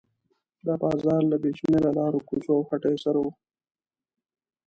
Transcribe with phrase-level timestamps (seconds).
[0.65, 3.27] دا بازار له بې شمېره لارو کوڅو او هټیو سره و.